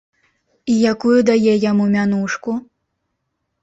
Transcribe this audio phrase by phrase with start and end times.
[0.73, 2.51] І якую дае яму мянушку?